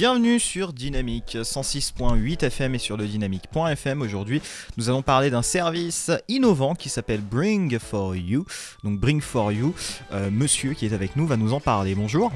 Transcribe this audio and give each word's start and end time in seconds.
Bienvenue 0.00 0.40
sur 0.40 0.72
Dynamique 0.72 1.36
106.8 1.36 2.46
FM 2.46 2.74
et 2.74 2.78
sur 2.78 2.96
le 2.96 3.04
dynamique.fm. 3.04 4.00
Aujourd'hui, 4.00 4.40
nous 4.78 4.88
allons 4.88 5.02
parler 5.02 5.28
d'un 5.28 5.42
service 5.42 6.10
innovant 6.26 6.74
qui 6.74 6.88
s'appelle 6.88 7.20
Bring 7.20 7.78
for 7.78 8.16
You. 8.16 8.46
Donc 8.82 8.98
Bring 8.98 9.20
for 9.20 9.52
You, 9.52 9.74
euh, 10.14 10.30
monsieur 10.30 10.72
qui 10.72 10.86
est 10.86 10.94
avec 10.94 11.16
nous 11.16 11.26
va 11.26 11.36
nous 11.36 11.52
en 11.52 11.60
parler. 11.60 11.94
Bonjour. 11.94 12.32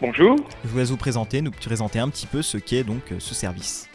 Bonjour. 0.00 0.34
Je 0.64 0.70
vous 0.70 0.78
laisse 0.78 0.90
vous 0.90 0.96
présenter, 0.96 1.40
nous 1.40 1.52
présenter 1.52 2.00
un 2.00 2.08
petit 2.08 2.26
peu 2.26 2.42
ce 2.42 2.58
qu'est 2.58 2.82
donc 2.82 3.12
euh, 3.12 3.20
ce 3.20 3.32
service. 3.32 3.88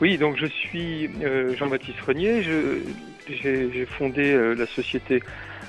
Oui, 0.00 0.18
donc 0.18 0.36
je 0.36 0.46
suis 0.46 1.08
euh, 1.22 1.54
Jean-Baptiste 1.56 2.00
Renier. 2.00 2.42
J'ai 3.28 3.86
fondé 3.86 4.36
la 4.56 4.66
société 4.66 5.22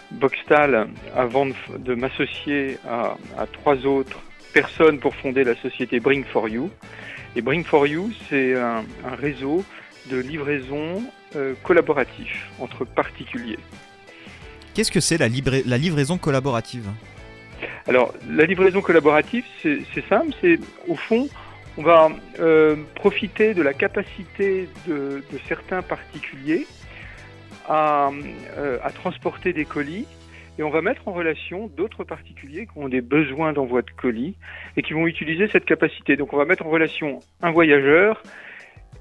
Boxtal 0.09 0.87
avant 1.15 1.45
de, 1.45 1.93
m'associer 1.93 2.79
à, 2.83 3.15
à 3.37 3.45
trois 3.45 3.85
autres 3.85 4.23
personnes 4.55 4.99
pour 4.99 5.13
fonder 5.15 5.43
la 5.43 5.55
société 5.57 5.99
Bring 5.99 6.23
for 6.23 6.47
You. 6.47 6.71
Et 7.35 7.41
Bring 7.41 7.65
for 7.65 7.85
You, 7.85 8.11
c'est 8.29 8.55
un, 8.55 8.85
réseau 9.19 9.65
de 10.09 10.17
livraison 10.17 11.03
euh, 11.35 11.53
collaboratif 11.61 12.47
entre 12.59 12.85
particuliers. 12.85 13.59
Qu'est-ce 14.73 14.91
que 14.91 15.01
c'est 15.01 15.17
la, 15.17 15.27
la, 15.65 15.77
livraison 15.77 16.17
collaborative? 16.17 16.87
Alors, 17.85 18.13
la 18.29 18.45
livraison 18.45 18.81
collaborative, 18.81 19.43
c'est 19.61 20.07
simple, 20.07 20.33
c'est 20.39 20.57
au 20.87 20.95
fond, 20.95 21.27
on 21.77 21.83
va 21.83 22.09
euh, 22.39 22.77
profiter 22.95 23.53
de 23.53 23.61
la 23.61 23.73
capacité 23.73 24.69
de, 24.87 25.21
certains 25.49 25.81
particuliers 25.81 26.65
à, 27.67 28.09
euh, 28.57 28.77
à 28.83 28.91
transporter 28.91 29.51
des 29.51 29.65
colis 29.65 30.07
et 30.57 30.63
on 30.63 30.69
va 30.69 30.81
mettre 30.81 31.07
en 31.07 31.13
relation 31.13 31.67
d'autres 31.67 32.03
particuliers 32.03 32.65
qui 32.65 32.77
ont 32.77 32.87
des 32.87 33.01
besoins 33.01 33.53
d'envoi 33.53 33.81
de 33.81 33.91
colis 33.91 34.35
et 34.77 34.81
qui 34.81 34.93
vont 34.93 35.07
utiliser 35.07 35.47
cette 35.47 35.65
capacité. 35.65 36.15
Donc 36.15 36.33
on 36.33 36.37
va 36.37 36.45
mettre 36.45 36.65
en 36.65 36.69
relation 36.69 37.19
un 37.41 37.51
voyageur 37.51 38.21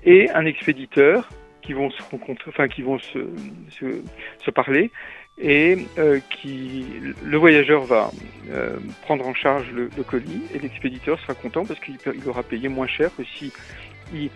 et 0.04 0.30
un 0.30 0.44
expéditeur 0.46 1.28
qui 1.62 1.72
vont 1.72 1.90
se 1.90 2.02
rencontrer, 2.10 2.50
enfin 2.50 2.68
qui 2.68 2.82
vont 2.82 2.98
se, 2.98 3.18
se, 3.70 4.50
parler 4.50 4.90
et 5.38 5.78
euh, 5.98 6.20
qui 6.30 6.86
le 7.24 7.38
voyageur 7.38 7.84
va 7.84 8.10
euh, 8.50 8.76
prendre 9.02 9.26
en 9.26 9.34
charge 9.34 9.70
le, 9.72 9.88
colis 10.02 10.42
et 10.54 10.58
l'expéditeur 10.58 11.18
sera 11.20 11.34
content 11.34 11.64
parce 11.64 11.80
qu'il 11.80 11.96
aura 12.26 12.42
payé 12.42 12.68
moins 12.68 12.86
cher 12.86 13.10
que 13.16 13.24
si 13.24 13.52
il 14.12 14.30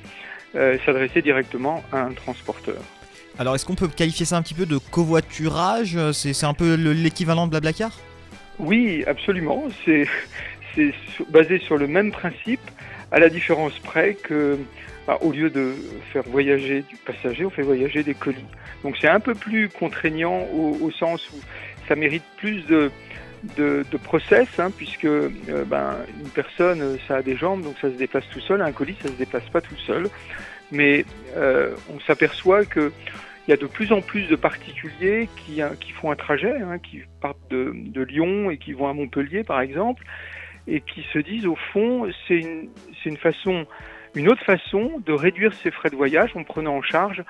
euh, 0.55 0.79
s'adressait 0.87 1.23
directement 1.23 1.85
à 1.93 2.03
un 2.03 2.13
transporteur. 2.13 2.83
Alors, 3.39 3.55
est-ce 3.55 3.65
qu'on 3.65 3.77
peut 3.77 3.87
qualifier 3.87 4.27
ça 4.27 4.37
un 4.37 4.43
petit 4.43 4.55
peu 4.55 4.67
de 4.67 4.79
covoiturage 4.79 5.97
C'est 6.13 6.45
un 6.45 6.55
peu 6.55 6.75
l'équivalent 6.75 7.47
de 7.47 7.51
Blablacar? 7.53 7.93
Oui, 8.59 9.05
absolument. 9.07 9.69
C'est 9.85 10.09
basé 11.31 11.59
sur 11.61 11.77
le 11.77 11.87
même 11.87 12.11
principe, 12.11 12.61
à 13.13 13.21
la 13.21 13.29
différence 13.29 13.79
près 13.79 14.15
que, 14.15 14.59
bah, 15.07 15.19
au 15.21 15.31
lieu 15.31 15.51
de 15.51 15.75
faire 16.13 16.25
voyager 16.25 16.83
du 16.83 16.97
passager, 16.97 17.45
on 17.45 17.51
fait 17.51 17.63
voyager 17.63 18.03
des 18.03 18.15
colis. 18.15 18.45
Donc, 18.83 18.97
c'est 19.01 19.09
un 19.09 19.21
peu 19.21 19.35
plus 19.35 19.69
contraignant 19.69 20.47
au, 20.53 20.91
sens 20.91 21.29
où 21.31 21.37
ça 21.87 21.95
mérite 21.95 22.25
plus 22.39 22.67
de, 22.67 22.91
de, 23.57 23.85
process, 24.03 24.49
hein, 24.59 24.73
puisque 24.77 25.05
euh, 25.05 25.31
ben, 25.65 25.97
une 26.21 26.31
personne, 26.31 26.99
ça 27.07 27.17
a 27.17 27.23
des 27.23 27.37
jambes, 27.37 27.63
donc 27.63 27.77
ça 27.81 27.89
se 27.89 27.95
déplace 27.95 28.25
tout 28.33 28.41
seul. 28.41 28.63
Un 28.63 28.73
colis, 28.73 28.97
ça 29.01 29.09
se 29.09 29.15
déplace 29.15 29.49
pas 29.53 29.61
tout 29.61 29.79
seul. 29.87 30.09
Mais 30.71 31.05
euh, 31.37 31.75
on 31.95 32.01
s'aperçoit 32.01 32.65
que 32.65 32.93
il 33.49 33.53
y 33.53 33.55
a 33.55 33.57
de 33.57 33.67
plus 33.67 33.93
en 33.93 34.03
plus 34.03 34.29
de 34.29 34.37
particuliers 34.37 35.27
qui, 35.35 35.63
hein, 35.63 35.71
qui 35.81 35.93
font 35.93 36.11
un 36.11 36.17
trajet, 36.17 36.61
hein, 36.61 36.79
qui 36.79 37.01
partent 37.23 37.51
de, 37.51 38.03
Lyon 38.03 38.51
et 38.51 38.59
qui 38.59 38.75
vont 38.75 38.89
à 38.89 38.93
Montpellier 38.93 39.43
par 39.43 39.63
exemple, 39.63 40.05
et 40.67 40.83
qui 40.83 41.03
se 41.15 41.19
disent 41.19 41.47
au 41.47 41.57
fond 41.73 42.11
c'est 42.27 42.41
une, 42.41 42.69
une 43.07 43.17
façon, 43.17 43.67
une 44.15 44.29
autre 44.31 44.45
façon 44.45 45.03
de 45.05 45.15
réduire 45.15 45.55
ses 45.55 45.71
frais 45.71 45.89
de 45.89 45.97
voyage 45.97 46.37
en 46.37 46.45
prenant 46.45 46.77
en 46.77 46.83
charge 46.83 47.25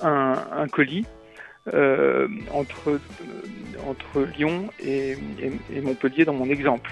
un, 0.00 0.66
colis 0.72 1.06
euh, 1.72 2.26
entre, 2.50 2.90
euh, 2.90 2.98
entre 3.88 4.26
Lyon 4.36 4.70
et 4.84 5.16
Montpellier 5.82 6.24
dans 6.24 6.34
mon 6.34 6.50
exemple. 6.50 6.90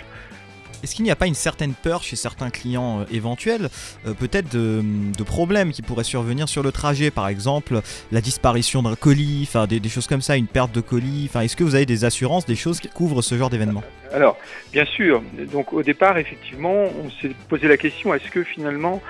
Est-ce 0.82 0.97
qu'il 0.97 1.04
n'y 1.04 1.10
a 1.10 1.16
pas 1.16 1.26
une 1.26 1.34
certaine 1.34 1.75
peur 1.75 2.03
chez 2.03 2.16
certains 2.16 2.50
clients 2.50 3.00
euh, 3.00 3.04
éventuels, 3.12 3.69
euh, 4.06 4.15
peut-être 4.15 4.50
de, 4.53 4.82
problèmes 5.22 5.70
qui 5.70 5.82
pourraient 5.82 6.03
survenir 6.04 6.48
sur 6.48 6.65
le 6.65 6.72
trajet, 6.72 7.12
par 7.12 7.28
exemple 7.28 7.81
la 8.10 8.20
disparition 8.20 8.82
d'un 8.82 8.97
colis, 8.97 9.47
enfin 9.48 9.66
des, 9.66 9.88
choses 9.88 10.09
comme 10.09 10.20
ça, 10.20 10.37
une 10.37 10.48
perte 10.48 10.72
de 10.72 10.81
colis. 10.81 11.31
Est-ce 11.34 11.56
que 11.56 11.62
vous 11.62 11.76
avez 11.76 11.87
des 11.87 12.04
assurances, 12.04 12.44
des 12.44 12.56
choses 12.56 12.81
qui 12.81 12.88
couvrent 12.88 13.22
ce 13.22 13.37
genre 13.37 13.48
d'événement? 13.48 13.84
Alors, 14.12 14.37
bien 14.72 14.84
sûr. 14.84 15.22
Donc 15.53 15.72
au 15.72 15.82
départ, 15.82 16.19
effectivement, 16.19 16.75
on 16.75 17.09
s'est 17.20 17.31
posé 17.49 17.69
la 17.69 17.76
question 17.76 18.12
est-ce 18.12 18.31
que 18.31 18.43
finalement 18.43 19.00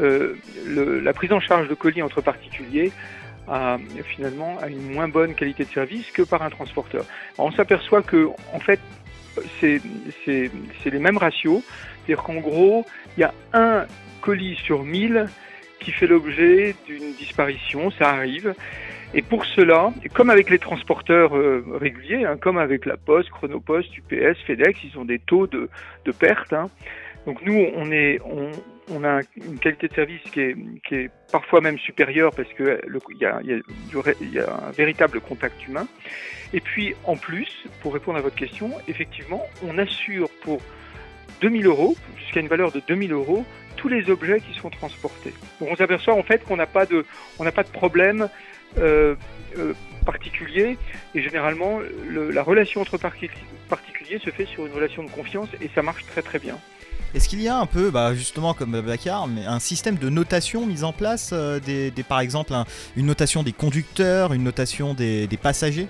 euh, 0.00 0.34
la 0.66 1.12
prise 1.12 1.32
en 1.32 1.40
charge 1.40 1.68
de 1.68 1.74
colis 1.74 2.02
entre 2.02 2.20
particuliers 2.20 2.92
a 3.48 3.78
finalement 4.04 4.58
une 4.68 4.92
moins 4.92 5.08
bonne 5.08 5.34
qualité 5.34 5.64
de 5.64 5.70
service 5.70 6.10
que 6.12 6.22
par 6.22 6.42
un 6.42 6.50
transporteur? 6.50 7.04
on 7.38 7.50
s'aperçoit 7.52 8.02
que 8.02 8.28
en 8.52 8.60
fait 8.60 8.78
c'est 9.60 9.80
les 10.84 10.98
mêmes 10.98 11.18
ratios. 11.18 11.62
C'est-à-dire 12.06 12.24
qu'en 12.24 12.40
gros, 12.40 12.86
il 13.16 13.20
y 13.20 13.24
a 13.24 13.34
un 13.52 13.86
colis 14.20 14.56
sur 14.56 14.84
1000 14.84 15.26
qui 15.80 15.92
fait 15.92 16.06
l'objet 16.06 16.74
d'une 16.86 17.14
disparition, 17.14 17.90
ça 17.90 18.10
arrive. 18.10 18.54
Et 19.12 19.22
pour 19.22 19.44
cela, 19.44 19.92
comme 20.14 20.30
avec 20.30 20.50
les 20.50 20.58
transporteurs 20.58 21.36
euh, 21.36 21.64
réguliers, 21.80 22.24
hein, 22.24 22.36
comme 22.40 22.58
avec 22.58 22.86
la 22.86 22.96
Poste, 22.96 23.30
Chronopost, 23.30 23.88
UPS, 23.96 24.38
FedEx, 24.46 24.78
ils 24.84 24.98
ont 24.98 25.04
des 25.04 25.18
taux 25.18 25.48
de, 25.48 25.68
de 26.04 26.12
perte. 26.12 26.52
Hein. 26.52 26.68
Donc 27.26 27.42
nous, 27.42 27.66
on, 27.74 27.90
est, 27.90 28.20
on, 28.90 29.04
a 29.04 29.20
une 29.36 29.58
qualité 29.58 29.88
de 29.88 29.94
service 29.94 30.22
qui 30.32 30.40
est, 30.40 31.10
parfois 31.30 31.60
même 31.60 31.78
supérieure 31.78 32.32
parce 32.34 32.48
qu'il 32.54 32.80
y 33.20 33.24
y, 33.24 34.38
a, 34.38 34.68
un 34.68 34.70
véritable 34.72 35.20
contact 35.20 35.66
humain. 35.66 35.86
Et 36.52 36.60
puis 36.60 36.94
en 37.04 37.16
plus, 37.16 37.66
pour 37.80 37.94
répondre 37.94 38.18
à 38.18 38.20
votre 38.20 38.36
question, 38.36 38.72
effectivement, 38.88 39.44
on 39.62 39.78
assure 39.78 40.28
pour 40.42 40.60
2000 41.40 41.66
euros, 41.66 41.96
jusqu'à 42.18 42.40
une 42.40 42.48
valeur 42.48 42.72
de 42.72 42.80
2000 42.86 43.12
euros, 43.12 43.44
tous 43.76 43.88
les 43.88 44.10
objets 44.10 44.40
qui 44.40 44.58
sont 44.58 44.70
transportés. 44.70 45.32
On 45.60 45.74
s'aperçoit 45.76 46.14
en 46.14 46.22
fait 46.22 46.44
qu'on 46.44 46.56
n'a 46.56 46.66
pas 46.66 46.86
de, 46.86 47.04
pas 47.38 47.64
problème 47.64 48.28
euh, 48.78 49.14
euh, 49.56 49.72
particulier 50.04 50.76
et 51.14 51.22
généralement 51.22 51.80
le, 52.08 52.30
la 52.30 52.42
relation 52.42 52.80
entre 52.80 52.98
particuliers 52.98 54.18
se 54.18 54.30
fait 54.30 54.46
sur 54.46 54.66
une 54.66 54.72
relation 54.72 55.02
de 55.02 55.10
confiance 55.10 55.48
et 55.60 55.70
ça 55.74 55.82
marche 55.82 56.04
très 56.06 56.22
très 56.22 56.38
bien. 56.38 56.58
Est-ce 57.12 57.28
qu'il 57.28 57.42
y 57.42 57.48
a 57.48 57.56
un 57.56 57.66
peu, 57.66 57.90
bah, 57.90 58.14
justement 58.14 58.54
comme 58.54 58.80
Bakar, 58.80 59.26
mais 59.26 59.44
un 59.44 59.58
système 59.58 59.96
de 59.96 60.08
notation 60.08 60.64
mis 60.64 60.84
en 60.84 60.92
place, 60.92 61.30
euh, 61.32 61.58
des, 61.58 61.90
par 62.08 62.20
exemple 62.20 62.52
une 62.96 63.06
notation 63.06 63.42
des 63.42 63.52
conducteurs, 63.52 64.32
une 64.32 64.44
notation 64.44 64.94
des, 64.94 65.28
passagers? 65.42 65.88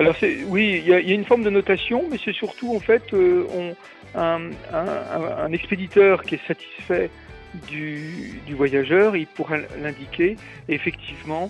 Alors 0.00 0.16
oui, 0.48 0.82
il 0.84 0.88
y, 0.88 0.92
a 0.92 0.98
une 0.98 1.24
forme 1.24 1.44
de 1.44 1.50
notation, 1.50 2.04
mais 2.10 2.18
c'est 2.24 2.34
surtout 2.34 2.74
en 2.74 2.80
fait 2.80 3.02
euh, 3.12 3.74
un, 4.16 5.52
expéditeur 5.52 6.24
qui 6.24 6.34
est 6.34 6.46
satisfait 6.48 7.10
du, 7.68 8.40
voyageur, 8.56 9.16
il 9.16 9.28
pourra 9.28 9.58
l'indiquer. 9.80 10.36
Effectivement, 10.68 11.48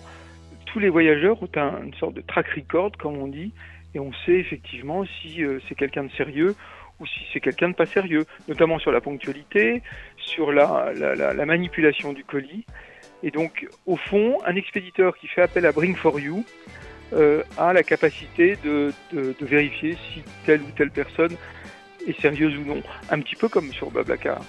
tous 0.67 0.79
les 0.79 0.91
voyageurs 0.91 1.43
ont 1.43 1.49
une 1.83 1.95
sorte 1.95 2.13
de 2.13 2.21
track 2.21 2.49
record, 2.49 2.93
comme 2.99 3.17
on 3.17 3.29
dit, 3.29 3.53
et 3.95 3.99
on 3.99 4.13
sait 4.27 4.35
effectivement 4.35 5.05
si 5.23 5.43
euh, 5.43 5.59
c'est 5.69 5.75
quelqu'un 5.75 6.05
de 6.05 6.13
sérieux 6.19 6.55
ou 7.01 7.07
si 7.07 7.21
c'est 7.33 7.41
quelqu'un 7.41 7.71
de 7.71 7.75
pas 7.75 7.87
sérieux, 7.87 8.25
notamment 8.49 8.79
sur 8.79 8.93
la 8.93 9.01
ponctualité, 9.01 9.83
sur 10.17 10.53
la, 10.53 10.93
la, 10.95 11.47
manipulation 11.47 12.13
du 12.13 12.25
colis. 12.25 12.65
Et 13.23 13.31
donc, 13.31 13.67
au 13.87 13.97
fond, 13.97 14.39
un 14.47 14.55
expéditeur 14.55 15.17
qui 15.17 15.27
fait 15.27 15.43
appel 15.43 15.67
à 15.67 15.73
Bring 15.73 15.97
for 15.97 16.21
You 16.21 16.45
euh, 17.13 17.43
a 17.59 17.73
la 17.73 17.83
capacité 17.83 18.57
de, 18.65 18.93
de, 19.13 19.35
vérifier 19.41 19.97
si 20.13 20.23
telle 20.47 20.63
ou 20.63 20.71
telle 20.77 20.91
personne 20.91 21.37
est 22.07 22.21
sérieuse 22.21 22.57
ou 22.57 22.65
non, 22.65 22.83
un 23.11 23.21
petit 23.21 23.37
peu 23.37 23.49
comme 23.49 23.73
sur 23.73 23.91
Bablacar. 23.91 24.41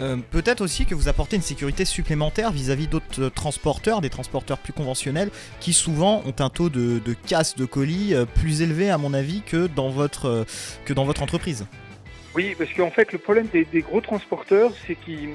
Euh, 0.00 0.16
peut-être 0.30 0.62
aussi 0.62 0.86
que 0.86 0.94
vous 0.94 1.08
apportez 1.08 1.36
une 1.36 1.42
sécurité 1.42 1.84
supplémentaire 1.84 2.52
vis-à-vis 2.52 2.86
d'autres 2.86 3.24
euh, 3.24 3.30
transporteurs, 3.30 4.00
des 4.00 4.08
transporteurs 4.08 4.58
plus 4.58 4.72
conventionnels, 4.72 5.30
qui 5.60 5.72
souvent 5.72 6.22
ont 6.24 6.34
un 6.38 6.48
taux 6.48 6.70
de, 6.70 7.00
casse 7.26 7.54
de 7.56 7.66
colis 7.66 8.14
euh, 8.14 8.24
plus 8.24 8.62
élevé, 8.62 8.90
à 8.90 8.96
mon 8.96 9.12
avis, 9.12 9.42
que 9.42 9.66
dans 9.66 9.90
votre, 9.90 10.46
que 10.86 10.92
dans 10.94 11.04
votre 11.04 11.22
entreprise. 11.22 11.66
Oui, 12.34 12.54
parce 12.56 12.72
qu'en 12.72 12.90
fait, 12.90 13.12
le 13.12 13.18
problème 13.18 13.48
des, 13.52 13.66
gros 13.82 14.00
transporteurs, 14.00 14.72
c'est 14.86 14.94
qu'ils 14.94 15.34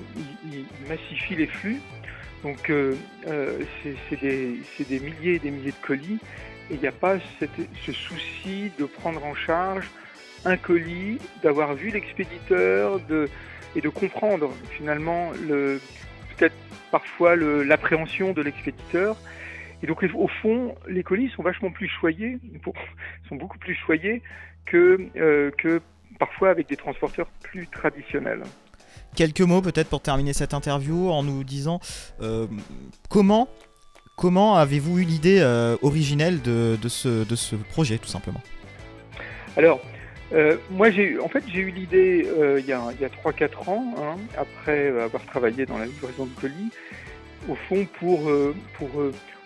massifient 0.88 1.36
les 1.36 1.48
flux. 1.48 1.82
Donc, 2.44 2.72
c'est 3.28 4.22
des, 4.22 5.00
milliers 5.00 5.36
et 5.36 5.40
des 5.40 5.52
milliers 5.52 5.72
de 5.72 5.86
colis, 5.86 6.20
et 6.70 6.76
il 6.76 6.80
n'y 6.80 6.88
a 6.88 6.94
pas 6.94 7.18
ce 7.86 7.92
souci 7.92 8.72
de 8.80 8.86
prendre 8.86 9.24
en 9.26 9.36
charge 9.36 9.90
un 10.46 10.58
colis, 10.58 11.18
d'avoir 11.44 11.74
vu 11.74 11.90
l'expéditeur, 11.90 13.00
de 13.10 13.28
et 13.76 13.82
de 13.82 13.90
comprendre 13.90 14.52
finalement 14.72 15.32
le 15.48 15.80
peut-être 16.36 16.56
parfois 16.92 17.36
l'appréhension 17.36 18.34
de 18.34 18.42
l'expéditeur. 18.42 19.18
Et 19.84 19.88
donc 19.88 20.04
au 20.16 20.28
fond, 20.42 20.76
les 20.88 21.04
colis 21.04 21.30
sont 21.36 21.44
vachement 21.44 21.72
plus 21.72 21.88
choyés, 21.88 22.40
sont 23.30 23.36
beaucoup 23.36 23.58
plus 23.58 23.76
choyés 23.76 24.22
que, 24.66 25.08
euh, 25.18 25.52
que 25.58 25.82
parfois 26.20 26.50
avec 26.50 26.68
des 26.70 26.78
transporteurs 26.78 27.28
plus 27.44 27.68
traditionnels. 27.68 28.44
quelques 29.16 29.42
mots 29.42 29.62
peut-être 29.62 29.90
pour 29.90 30.02
terminer 30.02 30.34
cette 30.34 30.54
interview 30.54 31.10
en 31.10 31.24
nous 31.24 31.44
disant 31.44 31.80
comment 33.10 33.50
comment 34.16 34.56
avez-vous 34.56 35.00
eu 35.00 35.04
l'idée 35.04 35.44
originelle 35.82 36.42
de, 36.42 36.78
ce, 36.88 37.28
de 37.28 37.36
ce 37.36 37.56
projet 37.58 37.98
tout 37.98 38.08
simplement? 38.08 38.42
Alors 39.58 39.82
moi, 40.72 40.90
j'ai 40.92 41.20
en 41.20 41.28
fait, 41.28 41.44
j'ai 41.48 41.62
eu 41.62 41.72
l'idée 41.72 42.28
il 42.60 42.66
y 42.66 42.74
a, 42.74 42.82
a 42.82 43.30
3-4 43.30 43.70
ans, 43.70 43.96
hein, 43.98 44.16
après 44.38 44.88
avoir 44.88 45.26
travaillé 45.26 45.66
dans 45.66 45.78
la 45.78 45.86
livraison 45.86 46.26
de 46.26 46.40
colis, 46.40 46.72
au 47.48 47.56
fond 47.56 47.86
pour, 48.00 48.32
pour 48.78 48.90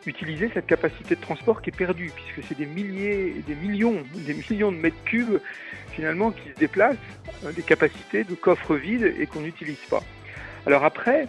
utiliser 0.05 0.49
cette 0.53 0.67
capacité 0.67 1.15
de 1.15 1.21
transport 1.21 1.61
qui 1.61 1.69
est 1.69 1.75
perdue, 1.75 2.11
puisque 2.15 2.47
c'est 2.47 2.57
des 2.57 2.65
milliers, 2.65 3.35
des 3.47 3.55
millions, 3.55 4.03
des 4.15 4.33
millions 4.33 4.71
de 4.71 4.77
mètres 4.77 5.03
cubes 5.05 5.39
finalement 5.91 6.31
qui 6.31 6.49
se 6.49 6.55
déplacent, 6.55 6.97
euh, 7.45 7.51
des 7.51 7.61
capacités 7.61 8.23
de 8.23 8.35
coffres 8.35 8.75
vides 8.75 9.13
et 9.19 9.25
qu'on 9.27 9.41
n'utilise 9.41 9.83
pas. 9.89 10.03
Alors 10.65 10.83
après, 10.83 11.27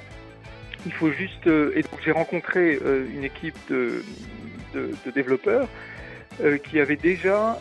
il 0.86 0.92
faut 0.92 1.10
juste, 1.10 1.46
euh, 1.46 1.72
et 1.76 1.82
donc 1.82 2.00
j'ai 2.04 2.12
rencontré 2.12 2.78
euh, 2.84 3.06
une 3.12 3.24
équipe 3.24 3.56
de, 3.68 4.02
de, 4.74 5.10
développeurs 5.14 5.68
qui 6.64 6.80
avait 6.80 6.96
déjà 6.96 7.58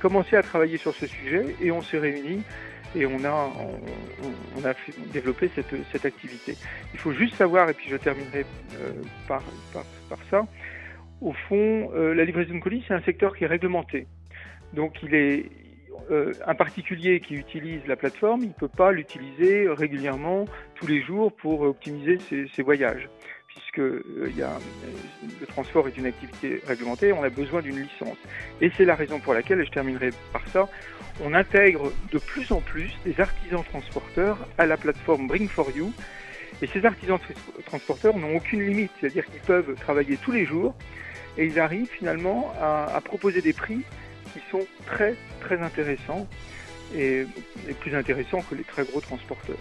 commencé 0.00 0.36
à 0.36 0.42
travailler 0.42 0.76
sur 0.76 0.94
ce 0.94 1.06
sujet 1.06 1.56
et 1.60 1.70
on 1.70 1.82
s'est 1.82 1.98
réunis 1.98 2.42
et 2.94 3.04
on 3.06 3.24
a, 3.24 3.52
on, 4.56 4.64
a 4.64 4.72
développé 5.12 5.50
cette, 5.54 5.74
cette, 5.92 6.06
activité. 6.06 6.56
Il 6.94 6.98
faut 6.98 7.12
juste 7.12 7.34
savoir, 7.34 7.68
et 7.68 7.74
puis 7.74 7.88
je 7.90 7.96
terminerai 7.96 8.46
par, 9.28 9.42
par, 9.72 9.84
par 10.08 10.18
ça. 10.30 10.46
Au 11.20 11.32
fond, 11.32 11.90
euh, 11.94 12.14
la 12.14 12.24
livraison 12.24 12.54
de 12.54 12.60
colis, 12.60 12.84
c'est 12.86 12.94
un 12.94 13.00
secteur 13.00 13.36
qui 13.36 13.44
est 13.44 13.46
réglementé. 13.46 14.06
Donc, 14.74 15.02
il 15.02 15.14
est 15.14 15.46
euh, 16.10 16.32
un 16.46 16.54
particulier 16.54 17.20
qui 17.20 17.34
utilise 17.34 17.80
la 17.86 17.96
plateforme, 17.96 18.42
il 18.42 18.48
ne 18.48 18.52
peut 18.52 18.68
pas 18.68 18.92
l'utiliser 18.92 19.66
régulièrement 19.68 20.44
tous 20.74 20.86
les 20.86 21.00
jours 21.00 21.32
pour 21.32 21.62
optimiser 21.62 22.18
ses, 22.52 22.62
voyages, 22.62 23.08
puisque 23.56 23.78
euh, 23.80 24.32
a, 24.42 24.58
le 25.40 25.46
transport 25.46 25.88
est 25.88 25.96
une 25.96 26.06
activité 26.06 26.62
réglementée, 26.66 27.12
on 27.12 27.22
a 27.22 27.30
besoin 27.30 27.62
d'une 27.62 27.80
licence. 27.80 28.18
Et 28.60 28.70
c'est 28.76 28.84
la 28.84 28.94
raison 28.94 29.18
pour 29.18 29.34
laquelle, 29.34 29.60
et 29.60 29.64
je 29.64 29.70
terminerai 29.70 30.10
par 30.32 30.46
ça, 30.48 30.68
on 31.22 31.34
intègre 31.34 31.92
de 32.12 32.18
plus 32.18 32.52
en 32.52 32.60
plus 32.60 32.90
des 33.04 33.18
artisans 33.20 33.64
transporteurs 33.64 34.38
à 34.58 34.66
la 34.66 34.76
plateforme 34.76 35.26
Bring 35.26 35.48
for 35.48 35.70
You 35.74 35.92
et 36.62 36.66
ces 36.66 36.84
artisans 36.86 37.18
transporteurs 37.66 38.16
n'ont 38.16 38.36
aucune 38.36 38.62
limite, 38.62 38.90
c'est-à-dire 38.98 39.26
qu'ils 39.26 39.40
peuvent 39.40 39.74
travailler 39.80 40.16
tous 40.16 40.32
les 40.32 40.46
jours 40.46 40.74
et 41.36 41.46
ils 41.46 41.60
arrivent 41.60 41.90
finalement 41.90 42.52
à, 42.60 43.00
proposer 43.04 43.42
des 43.42 43.52
prix 43.52 43.82
qui 44.32 44.40
sont 44.50 44.66
très 44.86 45.14
très 45.40 45.60
intéressants 45.60 46.26
et, 46.94 47.26
plus 47.80 47.94
intéressants 47.94 48.42
que 48.42 48.54
les 48.54 48.64
très 48.64 48.84
gros 48.84 49.00
transporteurs. 49.00 49.58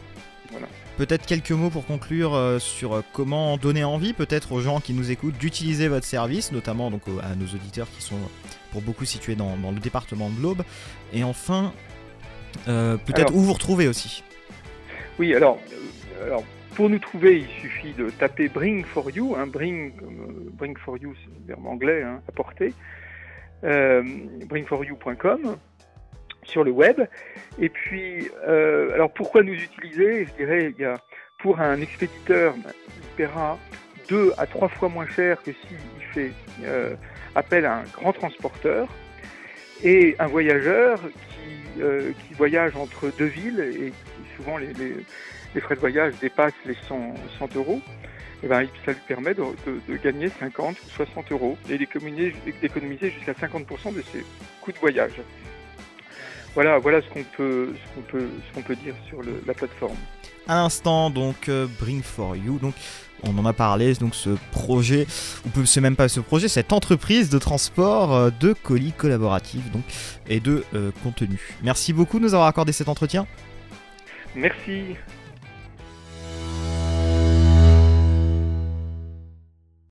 Peut-être 0.97 1.25
quelques 1.25 1.51
mots 1.51 1.69
pour 1.69 1.85
conclure 1.85 2.33
euh, 2.33 2.59
sur 2.59 2.93
euh, 2.93 3.01
comment 3.13 3.57
donner 3.57 3.83
envie 3.83 4.13
peut-être 4.13 4.53
aux 4.53 4.61
gens 4.61 4.79
qui 4.79 4.93
nous 4.93 5.11
écoutent 5.11 5.37
d'utiliser 5.37 5.87
votre 5.87 6.05
service, 6.05 6.51
notamment 6.51 6.89
donc 6.89 7.01
à 7.21 7.35
nos 7.35 7.47
auditeurs 7.47 7.87
qui 7.91 8.01
sont 8.01 8.17
pour 8.71 8.81
beaucoup 8.81 9.05
situés 9.05 9.35
dans, 9.35 9.55
le 9.71 9.79
département 9.79 10.29
de 10.29 10.41
l'Aube. 10.41 10.63
Et 11.13 11.23
enfin, 11.23 11.73
euh, 12.67 12.97
peut-être 12.97 13.33
où 13.33 13.39
vous 13.39 13.53
retrouvez 13.53 13.87
aussi. 13.87 14.23
Oui, 15.19 15.33
alors, 15.33 15.59
alors 16.23 16.43
pour 16.75 16.89
nous 16.89 16.99
trouver, 16.99 17.39
il 17.39 17.61
suffit 17.61 17.93
de 17.93 18.09
taper 18.09 18.49
Bring 18.49 18.83
for 18.83 19.09
You, 19.09 19.35
hein, 19.37 19.47
Bring, 19.47 19.93
euh, 20.01 20.49
bring 20.51 20.77
for 20.77 20.97
You, 20.97 21.13
c'est 21.23 21.31
un 21.31 21.47
verbe 21.47 21.67
anglais, 21.67 22.03
hein, 22.03 22.21
apporter, 22.27 22.73
euh, 23.63 24.03
bringforyou.com 24.45 25.55
sur 26.45 26.63
le 26.63 26.71
web. 26.71 27.01
Et 27.59 27.69
puis, 27.69 28.29
euh, 28.47 28.93
alors 28.93 29.11
pourquoi 29.11 29.43
nous 29.43 29.53
utiliser? 29.53 30.25
Je 30.25 30.33
dirais, 30.33 30.73
pour 31.39 31.59
un 31.59 31.79
expéditeur, 31.81 32.55
il 32.57 33.07
paiera 33.17 33.57
deux 34.07 34.33
à 34.37 34.45
trois 34.45 34.67
fois 34.67 34.89
moins 34.89 35.07
cher 35.07 35.41
que 35.43 35.51
s'il 35.51 36.05
fait 36.13 36.31
appel 37.35 37.65
à 37.65 37.77
un 37.77 37.83
grand 37.83 38.13
transporteur. 38.13 38.87
Et 39.83 40.15
un 40.19 40.27
voyageur 40.27 40.99
qui, 41.01 41.81
qui 41.81 42.33
voyage 42.33 42.75
entre 42.77 43.11
deux 43.17 43.25
villes 43.25 43.59
et 43.59 43.93
souvent 44.37 44.57
les 44.57 44.71
les 45.55 45.61
frais 45.61 45.75
de 45.75 45.79
voyage 45.79 46.13
dépassent 46.21 46.53
les 46.65 46.75
100, 46.87 47.15
euros, 47.55 47.81
eh 48.43 48.47
ben, 48.47 48.67
ça 48.85 48.91
lui 48.91 48.99
permet 49.07 49.33
de, 49.33 49.45
gagner 50.03 50.29
50 50.29 50.75
ou 50.79 50.89
60 50.89 51.31
euros 51.31 51.57
et 51.69 51.77
d'économiser 51.77 53.09
jusqu'à 53.09 53.31
50% 53.31 53.95
de 53.95 54.01
ses 54.01 54.23
coûts 54.61 54.73
de 54.73 54.77
voyage. 54.77 55.13
Voilà, 56.55 56.79
voilà 56.79 57.01
ce 57.01 57.07
qu'on 57.09 57.23
peut, 57.35 57.73
ce 57.95 58.01
peut, 58.11 58.29
ce 58.55 58.61
peut 58.61 58.75
dire 58.77 58.95
sur 59.09 59.19
la 59.45 59.53
plateforme. 59.53 59.97
À 60.47 60.55
l'instant, 60.55 61.09
donc 61.09 61.49
euh, 61.49 61.67
Bring 61.79 62.01
for 62.01 62.35
You, 62.37 62.59
donc 62.59 62.73
on 63.23 63.37
en 63.37 63.45
a 63.45 63.51
parlé, 63.51 63.93
donc 63.95 64.15
ce 64.15 64.29
projet, 64.51 65.05
ou 65.45 65.65
c'est 65.65 65.81
même 65.81 65.97
pas 65.97 66.07
ce 66.07 66.21
projet, 66.21 66.47
cette 66.47 66.71
entreprise 66.71 67.29
de 67.29 67.39
transport 67.39 68.13
euh, 68.13 68.29
de 68.39 68.53
colis 68.53 68.93
collaboratifs 68.93 69.69
donc, 69.71 69.83
et 70.27 70.39
de 70.39 70.63
euh, 70.73 70.91
contenu. 71.03 71.57
Merci 71.61 71.91
beaucoup 71.91 72.19
de 72.19 72.23
nous 72.23 72.33
avoir 72.33 72.47
accordé 72.47 72.71
cet 72.71 72.87
entretien. 72.87 73.27
Merci. 74.33 74.95